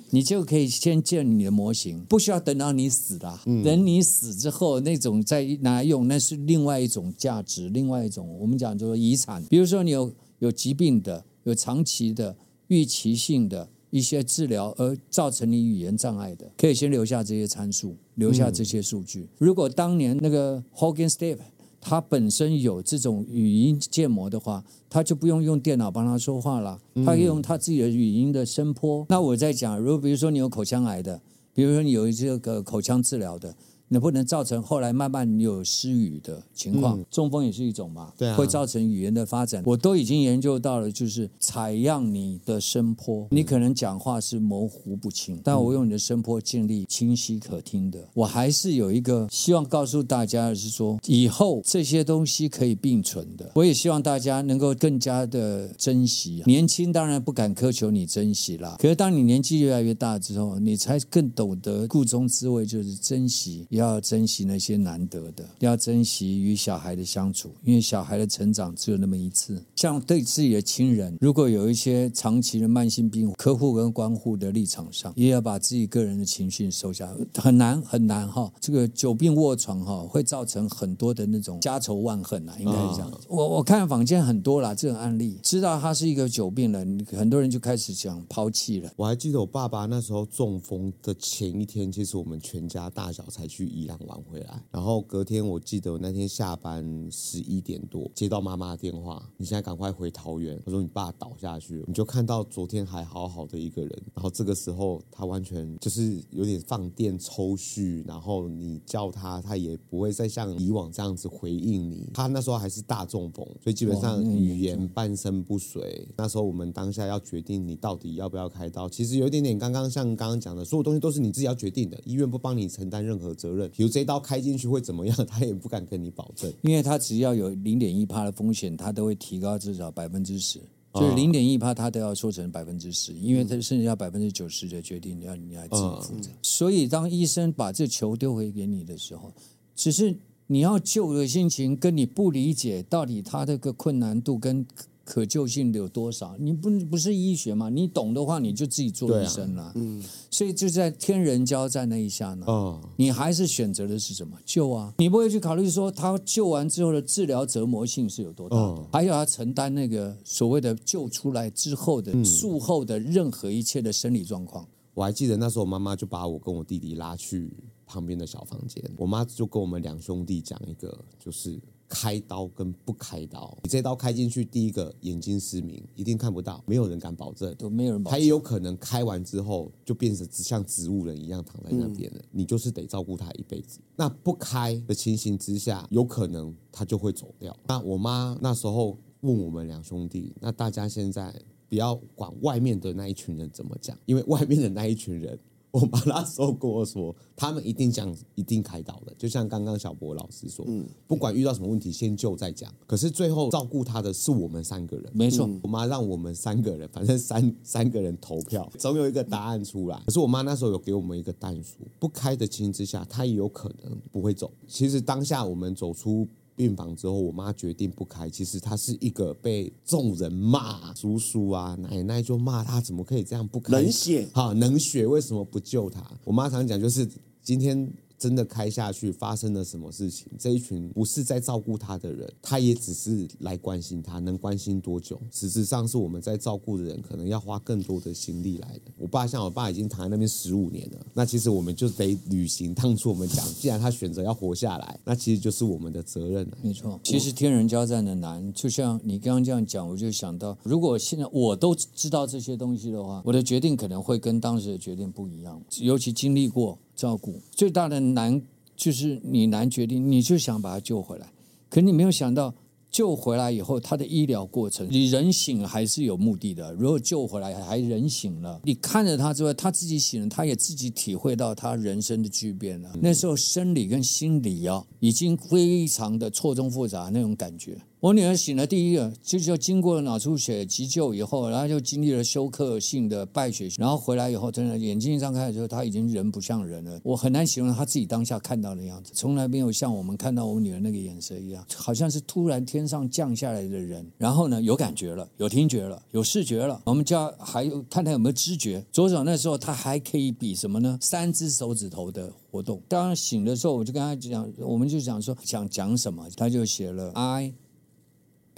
[0.10, 3.40] 你就可以先建你的模型，不需要等到你死了。
[3.64, 9.44] 等你死之后，那种再拿来用，那是另外一种价值，另外一种我们讲就是遗产。
[9.44, 12.36] 比如说你有有疾病的，有长期的
[12.70, 19.28] 预期性的一些治疗，而造成你语言障碍的，可以先留下这些参数，留下这些数据。
[19.40, 21.40] 如果当年那个 Hogan Steve
[21.80, 29.04] 他本身有这种语音建模的话，他就不用用电脑帮他说话了，他用他自己的语音的声波。
[29.10, 31.20] 那我在讲，如果比如说你有口腔癌的，
[31.56, 33.56] 比如说你有这个口腔治疗的。
[33.92, 36.98] 能不能造成后来慢慢你有失语的情况？
[36.98, 39.62] 嗯、中风也是一种嘛，对啊，会造成语言的发展。
[39.66, 48.00] 我都已经研究到了，就是采样你的声波，你可能讲话是模糊不清，但我用你的声波建立清晰可听的。
[48.14, 53.52] 我还是有一个希望告诉大家的是说，以后这些东西可以并存的。
[53.56, 56.42] 我也希望大家能够更加的珍惜。
[56.46, 63.68] 年轻当然不敢苛求你珍惜啦，可是当你年纪越来越大之后，你才更懂得故中滋味，就是珍惜。
[63.82, 69.62] 要珍惜那些难得的，要珍惜与小孩的相处，因为小孩的成长只有那么一次。
[69.76, 78.52] 像对自己的亲人，如果有一些长期的慢性病，客户跟关护的立场上，也要把自己个人的情绪收下，很难很难哈。
[78.60, 83.12] 这个久病卧床哈，会造成很多的那种家仇万恨啊，应该是这样。
[83.28, 88.92] 我我看坊间很多啦，这种案例，知道他是一个久病人，很多人就开始想抛弃了。
[88.96, 93.71] 我还记得我爸爸那时候中风的前一天，其实我们全家大小才去。
[93.72, 100.60] 宜兰玩回来，然后隔天我记得我那天下班十一点多接到妈妈的电话，你现在赶快回桃园。
[100.66, 112.10] 他说你爸倒下去了，你就看到昨天还好好的一个人，然后这个时候他完全就是有点放电抽蓄，然后你叫他，他也不会再像以往这样子回应你。
[112.14, 116.08] 他那时候还是大中风，所以基本上语言半身不遂。
[116.18, 123.70] 那时候我们当下要决定你到底要不要开刀，其实有一点点刚刚像刚刚讲的，所有东西都是你自己要决定的，医院不帮你承担任何责任。
[123.72, 130.60] 比如这一刀开进去会怎么样， 他也不敢跟你保证，因为他只要有零点一趴的风险，他都会提高至少百分之十，
[130.94, 136.30] 就是零点一趴他都要说成百分之十，因为他甚至要百分之九十的决定你要你来自己负责。
[136.42, 139.32] 所以当医生把这球丢回给你的时候，
[139.76, 140.16] 只是
[140.48, 144.66] 你要救的心情跟你不理解到底他这个困难度跟。
[145.12, 146.38] 可救性的有多少？
[146.40, 147.68] 你不不是医学嘛？
[147.68, 149.64] 你懂的话，你就自己做医生了。
[149.64, 154.38] 啊、嗯，所以就在天人交战那一下呢，哦，你还是选择的是什么？
[154.46, 154.94] 救啊！
[155.00, 158.56] 你不会去考虑说他救完之后的治疗折磨性是有多大？
[158.56, 164.66] 哦，还要他承担那个所谓的救出来之后的术后的任何一切的生理状况。
[164.94, 167.52] 我还记得那时候，我妈妈就把我跟我弟弟拉去
[167.86, 171.60] 旁边的小房间，我妈就跟我们两兄弟讲一个，就是。
[171.92, 178.18] 开刀跟不开刀，你这刀开进去，第一个眼睛失明，一定看不到，没有人敢保证，都没有人保证。
[178.18, 183.82] 他也有可能开完之后就变成像植物人一样躺在那边了，嗯、你就是得照顾他一辈子。
[183.98, 187.54] 那不开的情形之下，有可能他就会走掉。
[187.68, 191.34] 那我妈那时候问我们两兄弟，那大家现在
[191.68, 195.38] 不要管外面的那一群人怎么讲，因为外面的那一群人。
[195.72, 202.70] 我妈那时候跟我说，他们一定讲，一定开导的，就像刚刚小博老师说，嗯，不管遇到什么问题，先救再讲。
[202.86, 205.50] 可是最后照顾他的是我们三个人，没错。
[205.64, 210.02] 我妈让我们三个人，反正三三个人投票，总有一个答案出来。
[210.06, 214.52] 可是我妈那时候有给我们一个但书，不开的情形之下，她也有可能不会走。
[214.68, 216.28] 其实当下我们走出。
[216.62, 218.30] 病房之后，我妈决定不开。
[218.30, 223.74] 其实她是一个被众人骂，叔叔啊、奶奶就骂她，怎么可以这样不开？
[223.74, 226.06] 冷血，哈冷血，为什么不救她？
[226.24, 227.10] 我妈常讲，就是
[227.42, 227.92] 今天。
[228.22, 230.28] 真的开下去，发生了什么事情？
[230.38, 235.20] 这一群不是在照顾他的人，他也只是来关心他，能关心多久？
[235.32, 238.92] 实质上是我们在照顾的人，可能要花更多的心力来的。
[239.00, 246.48] 我爸像我爸已经躺在那边十五年了，那其实我们就得履行当初我们讲，既然他选择要活下来，那其实就是我们的责任。
[246.62, 256.78] 没错，其实天人交战的难，就像你刚刚这样讲，我就想到，如果现在我都知道这些东西的话，我的决定可能会跟当时的决定不一样，尤其经历过。
[257.02, 258.40] 照顾最大的难
[258.76, 261.26] 就是你难决定，你就想把他救回来，
[261.68, 262.54] 可你没有想到。
[262.92, 266.74] 救回来以后，他的医疗过程，你人醒还是有目的的。
[266.74, 272.92] 如果救回来还人醒了，你看着他之外，他自己醒了，他也自己体会到他人生的巨变了。
[273.02, 277.78] 那时候生理跟心理啊，已经非常的错综复杂那种感觉。
[278.02, 287.00] 我女儿醒了，第一个就就经过了脑出血急救以后，然后就经历了休克性的败血，然后回来以后，真的眼睛一张开的时候，她已经人不像人了。
[287.04, 294.04] 我很难形容她自己当下看到的样子，从来没有像我们看到我女儿那个眼神一样，好像是突然天上降下来的人。
[294.18, 296.82] 然后呢，有感觉了，有听觉了，有视觉了。
[296.86, 298.84] 我们叫还有看她有没有知觉。
[298.92, 300.98] 左手那时候她还可以比什么呢？
[301.00, 302.82] 三只手指头的活动。
[302.88, 307.54] 当然醒的时候，我就跟她讲，我们就讲说想讲什么，她就写了 I。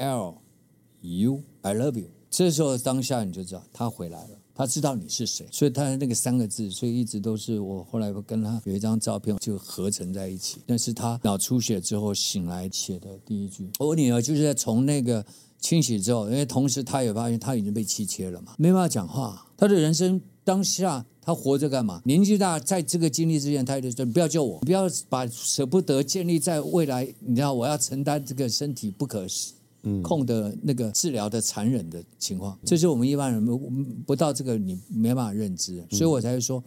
[0.03, 0.35] L
[1.01, 2.07] U I love you。
[2.29, 10.59] 这时候当下你就知道他回来了，他知道你是谁，所以他那个三个字，所以一直都是我后来跟他有一张照片就合成在一起。
[10.65, 13.69] 那是他脑出血之后醒来写的第一句。
[13.79, 15.23] 我女儿就是在从那个
[15.59, 19.45] 清洗之后，因为同时他也发现他已经被气切了嘛，没办法讲话。
[19.55, 22.01] 他的人生当下他活着干嘛？
[22.03, 27.07] 年纪大，在这个经历之前，他就说：“不要救我，不要把舍不得建立在未来。
[27.19, 29.27] 你知道我要承担这个身体不可。”
[30.01, 33.57] 控的那个治疗的残忍的情况，这是我们一般人不
[34.05, 36.63] 不到这个你没办法认知，所以我才会说，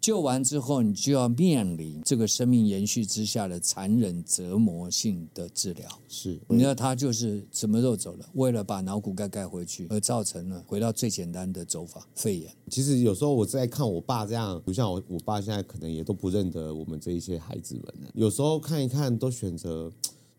[0.00, 5.88] 救完之后你就要面临这个生命延续之下的残忍折磨性的治疗。
[6.08, 8.26] 是，你知道他就是什么时候走了？
[8.34, 12.52] 为了把脑骨盖盖回去，而造成了回到最简单的走法——肺炎。
[12.68, 18.10] 其实有时候我在看我爸这样，就像我我爸现在可能也都不认得我们这一些孩子们了。
[18.14, 19.90] 有时候看一看，都选择。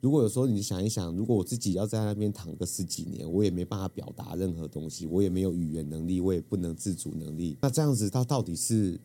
[0.03, 8.99] 如果有时候你想一想，如果我自己要在那边躺个十几年，我也没办法表达任何东西，我也没有语言能力，我也不能自主能力，那这样子他到底是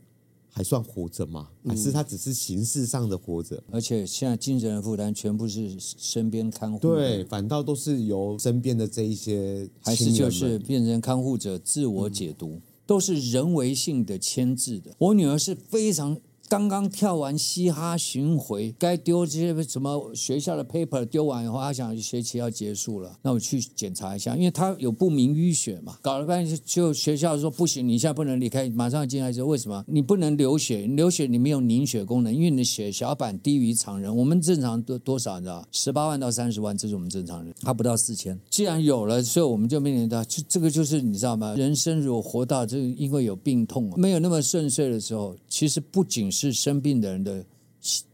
[0.48, 1.50] 还算活着吗？
[1.64, 3.62] 还是他只是形式上的活着？
[3.70, 14.96] 而且现在精神的负担全部是身边看护，对，反倒都是由身边的这一些，还是就是变成看护者自我解读，嗯、都是人为性的牵制的。
[14.98, 16.18] 我女儿是非常。
[16.48, 25.98] 刚刚跳完嘻哈巡回，该丢这些什么学校的 paper 丢完以后，他想学期要结束了，那我去检查一下，因为他有不明淤血嘛。
[26.00, 29.84] 搞了半天就学校说不行，你现在不能离开，马上进来之后，为什么？
[29.86, 34.14] 你不能流血，流血你没有凝血功能，因为你的血小板低于常人。
[34.16, 35.68] 我们正常多多少你知道？
[35.70, 38.38] 十八万到三十万，这是我们正常人，他不到四千。
[38.48, 41.54] 既然有了，所以我们就面临到，就这个就是你知道吗？
[41.56, 46.37] 人生如果活到这，因为有病痛，没有那么顺遂的时候，其实不仅是。
[46.38, 47.44] 是生病的人的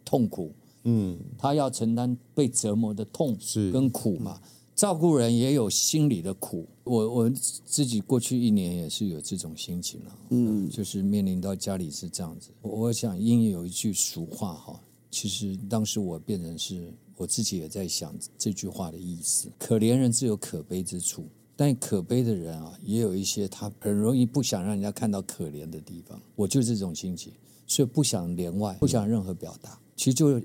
[0.02, 0.50] 痛苦，
[0.84, 4.40] 嗯，他要承担被折磨的痛是跟苦嘛。
[4.74, 12.48] 照顾人也有心理的苦，我我自己过去一年也是有这种心情了，嗯，就是面临到家里是这样子。
[12.62, 14.80] 我想，英语有一句俗话哈，
[15.12, 26.20] 其实当时我变成是我自己也在想这句话的意思：可怜人自有可悲之处，但可悲的人啊，也有一些他很容易不想让人家看到可怜的地方。
[26.34, 27.32] 我就这种心情。
[27.66, 30.40] 所以不想连外，不想任何表达，其实就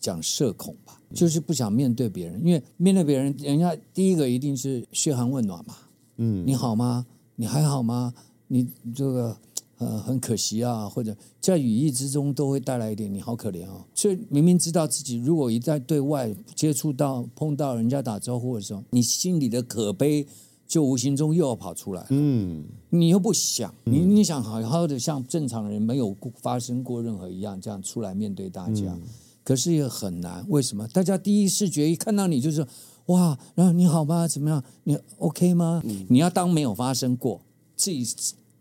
[0.00, 5.76] 讲社恐吧，就是不想面对别人，因为面对别人，人家第一个一定是嘘寒问暖嘛，
[6.16, 7.06] 嗯，你好吗？
[7.36, 8.12] 你还好吗？
[8.48, 9.36] 你这个
[9.78, 13.84] 呃很可惜啊，或者在语意之中都会带来一点你好可怜哦。
[13.94, 20.26] 所以明明知道自己如果一旦对外接触到碰到人家打招呼的时候，你心里的可悲。
[20.66, 29.02] 就无形中又要跑出来，嗯，你又不想，你你想好好的像正常人没有发生过任何一样这样出来面对大家，嗯、
[29.44, 30.44] 可是也很难。
[30.48, 30.86] 为什么？
[30.88, 32.66] 大家第一视觉一看到你就是
[33.06, 34.26] 哇，然后你好吗？
[34.26, 34.62] 怎么样？
[34.84, 35.80] 你 OK 吗？
[35.84, 37.40] 嗯、你要当没有发生过，
[37.76, 38.04] 自己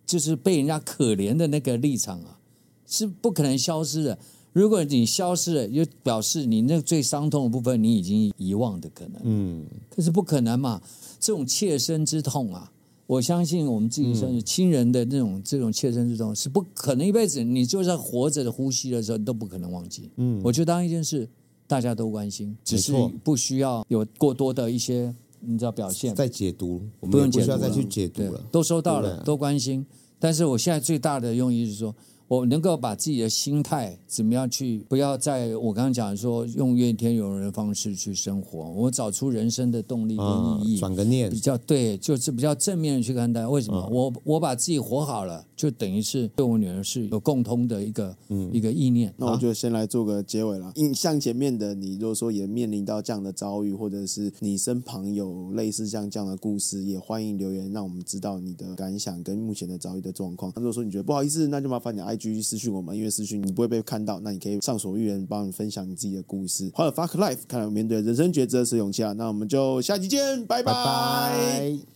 [0.06, 2.38] 就是被人家可怜的那个立场啊，
[2.86, 4.20] 是不可能消失的。
[4.56, 10.82] 如果你消失了，就表示你那最伤痛的部分你已经遗忘的可能，嗯，可是不可能嘛。
[11.20, 12.72] 这种切身之痛啊，
[13.06, 20.10] 我相信我们自己是亲人的那种、嗯、这种切身之痛是不可能一辈子，你就算活着的呼吸的时候都不可能忘记。
[20.16, 21.28] 嗯，我觉得当一件事
[21.68, 22.94] 大家都关心，只是
[23.26, 26.16] 不需要有过多的一些你知道表现。
[26.16, 29.86] 再解读，我们不用解读不需要再去解读了，都收到了，都关心。
[30.18, 31.94] 但是我现在最大的用意是说。
[32.28, 40.26] 我能够把自己的心态怎么样去，不要在我刚刚讲说用怨天尤人的方式去生活，我找出人生的动力跟
[40.62, 43.46] 意义，转、嗯、个念，比较对，就是比较正面的去看待。
[43.46, 43.80] 为什么？
[43.90, 49.14] 嗯、我我把自己活好了，就等于是对我女儿是有共通的一个、嗯、一个意念。
[49.18, 50.72] 那我就先来做个结尾了。
[50.76, 60.52] 印象前面的你，如果说也面临到这样的遭遇，或者是你身旁有类似像这样的故事，也欢迎留言让我们知道你的感想跟目前的遭遇的状况。
[60.56, 66.72] 如果说你觉得不好意思，那就麻烦你阿 IG 私讯我们，因为私讯你不会被看到，那你可以畅所欲言，帮你分享你自己的故事。
[66.74, 70.72] 好了，Fuck Life，看来面对人生抉择是勇气啊，那我们就下期见，拜拜。
[70.72, 71.95] 拜拜。